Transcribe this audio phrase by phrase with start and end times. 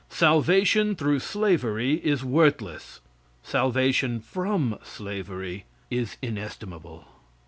[0.09, 3.01] Salvation through slavery is worthless.
[3.43, 7.05] Salvation from slavery is inestimable.